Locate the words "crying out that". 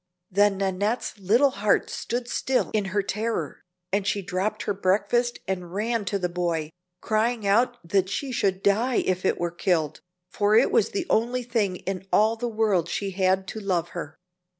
7.01-8.09